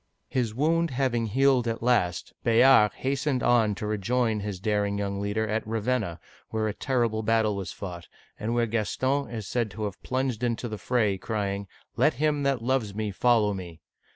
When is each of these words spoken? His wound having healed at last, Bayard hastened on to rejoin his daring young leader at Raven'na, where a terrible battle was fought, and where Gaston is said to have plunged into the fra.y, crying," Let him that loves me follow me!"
His 0.29 0.55
wound 0.55 0.89
having 0.89 1.27
healed 1.27 1.67
at 1.67 1.83
last, 1.83 2.33
Bayard 2.43 2.91
hastened 2.95 3.43
on 3.43 3.75
to 3.75 3.85
rejoin 3.85 4.39
his 4.39 4.59
daring 4.59 4.97
young 4.97 5.21
leader 5.21 5.47
at 5.47 5.63
Raven'na, 5.67 6.17
where 6.49 6.67
a 6.67 6.73
terrible 6.73 7.21
battle 7.21 7.55
was 7.55 7.71
fought, 7.71 8.07
and 8.39 8.55
where 8.55 8.65
Gaston 8.65 9.29
is 9.29 9.45
said 9.45 9.69
to 9.69 9.83
have 9.83 10.01
plunged 10.01 10.41
into 10.43 10.67
the 10.67 10.79
fra.y, 10.79 11.19
crying," 11.21 11.67
Let 11.97 12.15
him 12.15 12.41
that 12.41 12.63
loves 12.63 12.95
me 12.95 13.11
follow 13.11 13.53
me!" 13.53 13.79